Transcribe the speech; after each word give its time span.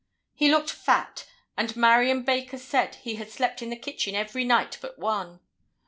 He 0.33 0.49
looked 0.49 0.71
fat, 0.71 1.27
and 1.55 1.75
Marion 1.75 2.23
Baker 2.23 2.57
said 2.57 2.95
he 2.95 3.17
had 3.17 3.29
slept 3.29 3.61
in 3.61 3.69
the 3.69 3.75
kitchen 3.75 4.15
every 4.15 4.43
night 4.45 4.79
but 4.81 4.97
one. 4.97 5.41